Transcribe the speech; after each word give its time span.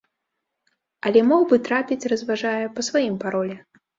Але 1.09 1.21
мог 1.31 1.43
бы 1.51 1.59
трапіць, 1.69 2.07
разважае, 2.13 2.65
па 2.79 2.89
сваім 2.91 3.15
паролі. 3.25 3.55